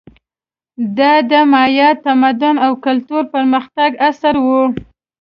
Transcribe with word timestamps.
دا 0.97 1.13
د 1.29 1.31
مایا 1.51 1.89
تمدن 2.05 2.55
او 2.65 2.71
کلتور 2.85 3.23
پرمختګ 3.33 3.91
عصر 4.07 4.35
و. 4.45 4.45